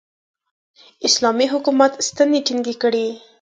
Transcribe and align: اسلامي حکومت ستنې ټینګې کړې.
اسلامي 1.07 1.45
حکومت 1.53 1.91
ستنې 2.07 2.39
ټینګې 2.45 2.75
کړې. 2.81 3.07